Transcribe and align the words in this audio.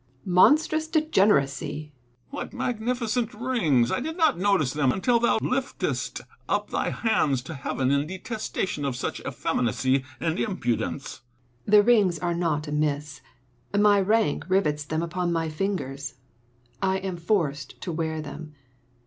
Seneca. 0.23 0.29
Monstrous 0.31 0.87
degeneracy. 0.87 1.75
Epictetus. 1.77 2.31
What 2.31 2.53
magnificent 2.53 3.33
rings! 3.35 3.91
I 3.91 3.99
did 3.99 4.17
not 4.17 4.35
notice 4.39 4.73
them 4.73 4.91
until 4.91 5.19
thou 5.19 5.37
liftedst 5.43 6.21
up 6.49 6.71
thy 6.71 6.89
hands 6.89 7.43
to 7.43 7.53
heaven, 7.53 7.91
in 7.91 8.07
detesta 8.07 8.67
tion 8.67 8.83
of 8.83 8.95
such 8.95 9.19
effeminacy 9.27 10.03
and 10.19 10.39
impudence. 10.39 11.21
Seneca. 11.65 11.69
The 11.71 11.83
rings 11.83 12.17
are 12.17 12.33
not 12.33 12.67
amiss; 12.67 13.21
my 13.79 14.01
rank 14.01 14.45
rivets 14.49 14.83
them 14.85 15.03
upon 15.03 15.31
my 15.31 15.49
fingers: 15.49 16.15
I 16.81 16.97
am 16.97 17.15
forced 17.17 17.79
to 17.81 17.91
wear 17.91 18.21
them. 18.23 18.55